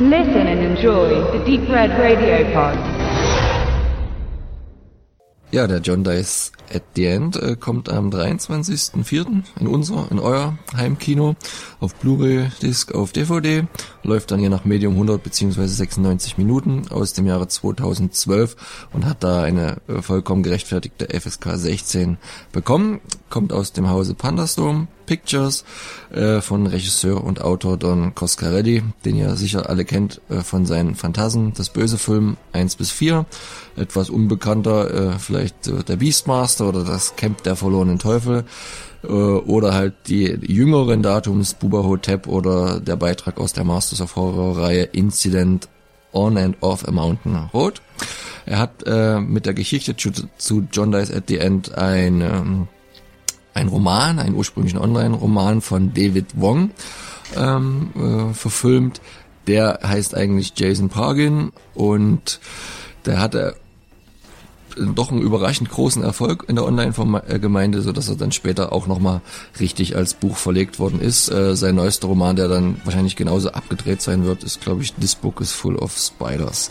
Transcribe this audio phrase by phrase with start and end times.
[0.00, 2.78] Listen and enjoy the Deep Red Radio Pod.
[5.50, 9.42] Ja, der John Dice at the End äh, kommt am 23.04.
[9.58, 11.34] in unser, in euer Heimkino
[11.80, 13.66] auf Blu-ray, Disc, auf DVD,
[14.04, 15.66] läuft dann je nach Medium 100 bzw.
[15.66, 22.18] 96 Minuten aus dem Jahre 2012 und hat da eine äh, vollkommen gerechtfertigte FSK 16
[22.52, 23.00] bekommen,
[23.30, 25.64] kommt aus dem Hause Pandastorm Pictures
[26.12, 30.94] äh, von Regisseur und Autor Don Coscarelli, den ihr sicher alle kennt äh, von seinen
[30.94, 33.24] Phantasen, das böse Film 1 bis 4,
[33.76, 38.44] etwas unbekannter, äh, vielleicht äh, der Beastmaster oder das Camp der verlorenen Teufel
[39.02, 44.16] äh, oder halt die jüngeren Datums Buba Hotep oder der Beitrag aus der Masters of
[44.16, 45.68] Horror Reihe Incident
[46.12, 47.80] on and off a Mountain Road.
[48.46, 52.68] Er hat äh, mit der Geschichte zu, zu John Dice at the End ein ähm,
[53.58, 56.70] ein Roman, einen ursprünglichen Online-Roman von David Wong
[57.36, 59.00] ähm, äh, verfilmt.
[59.46, 62.40] Der heißt eigentlich Jason Pargin und
[63.06, 63.56] der hatte
[64.94, 69.20] doch einen überraschend großen Erfolg in der Online-Gemeinde, so dass er dann später auch nochmal
[69.60, 71.30] richtig als Buch verlegt worden ist.
[71.30, 75.14] Äh, sein neuester Roman, der dann wahrscheinlich genauso abgedreht sein wird, ist, glaube ich, This
[75.14, 76.70] Book is Full of Spiders.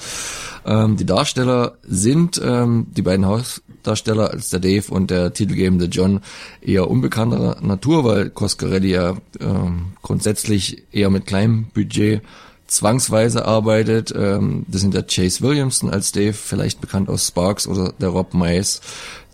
[0.65, 6.21] Ähm, die Darsteller sind ähm, die beiden Hausdarsteller als der Dave und der titelgebende John
[6.61, 12.21] eher unbekannter Natur, weil Coscarelli ja ähm, grundsätzlich eher mit kleinem Budget
[12.67, 14.13] zwangsweise arbeitet.
[14.15, 18.33] Ähm, das sind der Chase Williamson als Dave, vielleicht bekannt aus Sparks oder der Rob
[18.33, 18.81] Mice,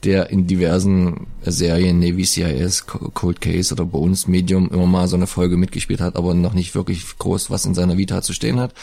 [0.03, 5.27] der in diversen Serien Navy CIS, Cold Case oder Bones Medium immer mal so eine
[5.27, 8.73] Folge mitgespielt hat, aber noch nicht wirklich groß was in seiner Vita zu stehen hat.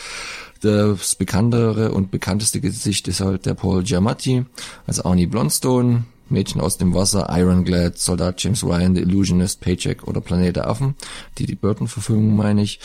[0.63, 4.45] Das bekanntere und bekannteste Gesicht ist halt der Paul Giamatti
[4.87, 10.21] als Arnie Blondstone, Mädchen aus dem Wasser, Ironclad, Soldat James Ryan, The Illusionist, Paycheck oder
[10.21, 10.95] Planet der Affen,
[11.39, 12.79] die die Burton-Verfilmung meine ich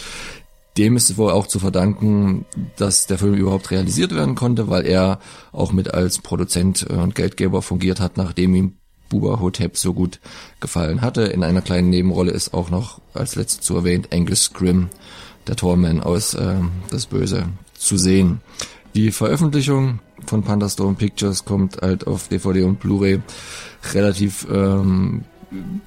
[0.77, 2.45] dem ist wohl auch zu verdanken,
[2.75, 5.19] dass der Film überhaupt realisiert werden konnte, weil er
[5.51, 8.73] auch mit als Produzent und Geldgeber fungiert hat, nachdem ihm
[9.09, 10.19] Buba Hotep so gut
[10.59, 11.23] gefallen hatte.
[11.23, 14.89] In einer kleinen Nebenrolle ist auch noch als letztes zu erwähnt Angus Grimm,
[15.47, 16.55] der Torman aus äh,
[16.89, 17.45] Das Böse,
[17.77, 18.41] zu sehen.
[18.95, 23.21] Die Veröffentlichung von Pandastorm Pictures kommt halt auf DVD und Blu-ray
[23.93, 25.23] relativ ähm,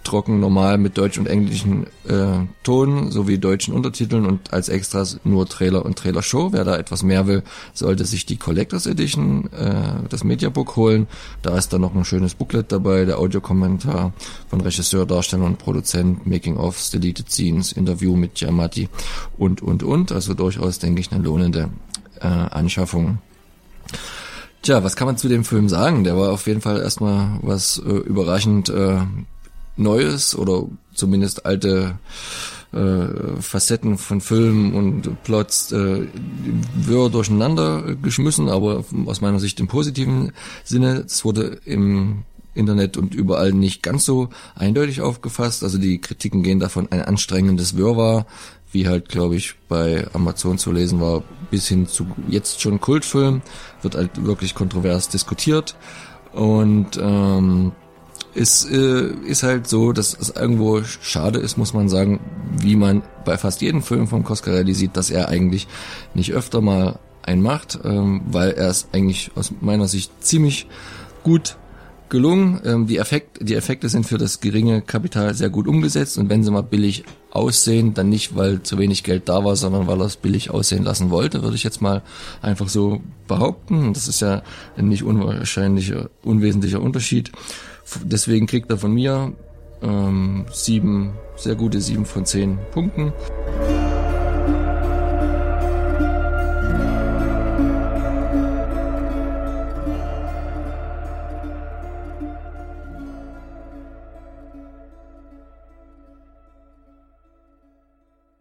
[0.05, 5.47] trocken normal mit deutsch und englischen äh, Ton sowie deutschen Untertiteln und als Extras nur
[5.49, 6.53] Trailer und Trailer Show.
[6.53, 7.43] Wer da etwas mehr will,
[7.75, 11.07] sollte sich die Collectors Edition, äh, das Mediabook holen.
[11.43, 14.13] Da ist dann noch ein schönes Booklet dabei, der Audiokommentar
[14.49, 18.89] von Regisseur, Darsteller und Produzent, Making-ofs, Deleted Scenes, Interview mit Giamatti
[19.37, 20.13] und und und.
[20.13, 21.71] Also durchaus, denke ich, eine lohnende
[22.21, 23.19] äh, Anschaffung.
[24.63, 26.05] Tja, was kann man zu dem Film sagen?
[26.05, 28.99] Der war auf jeden Fall erstmal was äh, überraschend äh,
[29.79, 31.99] Neues oder zumindest alte
[32.73, 36.07] äh, Facetten von Filmen und Plots äh,
[36.77, 40.33] wirr durcheinander geschmissen, aber aus meiner Sicht im positiven
[40.65, 41.05] Sinne.
[41.07, 42.25] Es wurde im
[42.55, 45.63] Internet und überall nicht ganz so eindeutig aufgefasst.
[45.63, 48.27] Also die Kritiken gehen davon ein anstrengendes Wirrwarr,
[48.71, 53.41] wie halt, glaube ich, bei Amazon zu lesen war, bis hin zu jetzt schon Kultfilm,
[53.81, 55.77] wird halt wirklich kontrovers diskutiert.
[56.33, 57.73] Und ähm,
[58.35, 62.21] es äh, ist halt so, dass es irgendwo schade ist, muss man sagen,
[62.61, 65.67] wie man bei fast jedem Film von Coscarelli sieht, dass er eigentlich
[66.15, 70.67] nicht öfter mal einen macht, ähm, weil er es eigentlich aus meiner Sicht ziemlich
[71.23, 71.57] gut
[72.09, 72.61] gelungen.
[72.65, 76.43] Ähm, die, Effekt, die Effekte sind für das geringe Kapital sehr gut umgesetzt und wenn
[76.43, 80.07] sie mal billig aussehen, dann nicht, weil zu wenig Geld da war, sondern weil er
[80.07, 82.03] es billig aussehen lassen wollte, würde ich jetzt mal
[82.41, 83.93] einfach so behaupten.
[83.93, 84.43] Das ist ja
[84.77, 87.31] ein nicht unwahrscheinlicher, unwesentlicher Unterschied.
[88.05, 89.33] Deswegen kriegt er von mir
[89.83, 93.13] ähm, sieben, sehr gute sieben von zehn Punkten.